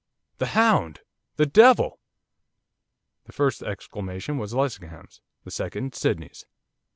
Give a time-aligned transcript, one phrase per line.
[0.39, 1.01] 'The hound!'
[1.35, 1.99] 'The devil!'
[3.25, 6.47] The first exclamation was Lessingham's, the second Sydney's.